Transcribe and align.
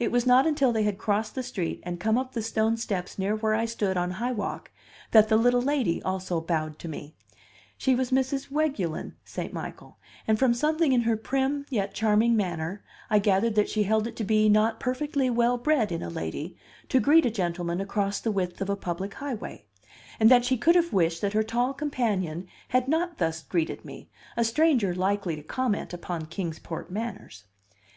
It 0.00 0.10
was 0.10 0.26
not 0.26 0.44
until 0.44 0.72
they 0.72 0.82
had 0.82 0.98
crossed 0.98 1.36
the 1.36 1.42
street 1.44 1.78
and 1.84 2.00
come 2.00 2.18
up 2.18 2.32
the 2.32 2.42
stone 2.42 2.76
steps 2.76 3.16
near 3.16 3.36
where 3.36 3.54
I 3.54 3.64
stood 3.64 3.96
on 3.96 4.10
High 4.18 4.32
Walk 4.32 4.72
that 5.12 5.28
the 5.28 5.36
little 5.36 5.62
lady 5.62 6.02
also 6.02 6.40
bowed 6.40 6.80
to 6.80 6.88
me; 6.88 7.14
she 7.78 7.94
was 7.94 8.10
Mrs. 8.10 8.50
Weguelin 8.50 9.14
St. 9.24 9.52
Michael, 9.52 9.98
and 10.26 10.36
from 10.36 10.52
something 10.52 10.90
in 10.90 11.02
her 11.02 11.16
prim 11.16 11.64
yet 11.70 11.94
charming 11.94 12.36
manner 12.36 12.82
I 13.08 13.20
gathered 13.20 13.54
that 13.54 13.70
she 13.70 13.84
held 13.84 14.08
it 14.08 14.16
to 14.16 14.24
be 14.24 14.48
not 14.48 14.80
perfectly 14.80 15.30
well 15.30 15.56
bred 15.58 15.92
in 15.92 16.02
a 16.02 16.10
lady 16.10 16.56
to 16.88 16.98
greet 16.98 17.24
a 17.24 17.30
gentleman 17.30 17.80
across 17.80 18.18
the 18.18 18.32
width 18.32 18.60
of 18.60 18.68
a 18.68 18.74
public 18.74 19.14
highway, 19.14 19.64
and 20.18 20.28
that 20.28 20.44
she 20.44 20.58
could 20.58 20.74
have 20.74 20.92
wished 20.92 21.20
that 21.20 21.34
her 21.34 21.44
tall 21.44 21.72
companion 21.72 22.48
had 22.70 22.88
not 22.88 23.18
thus 23.18 23.44
greeted 23.44 23.84
me, 23.84 24.10
a 24.36 24.42
stranger 24.42 24.92
likely 24.92 25.36
to 25.36 25.42
comment 25.44 25.92
upon 25.94 26.26
Kings 26.26 26.58
Port 26.58 26.90
manners. 26.90 27.44